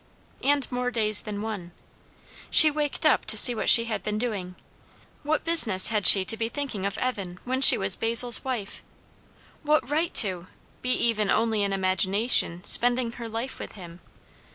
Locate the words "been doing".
4.01-4.55